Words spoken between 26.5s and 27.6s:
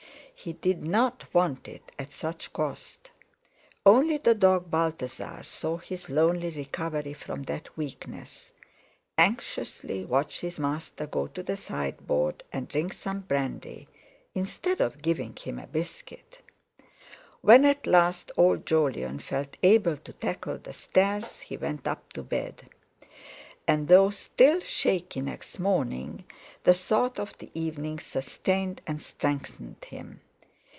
the thought of the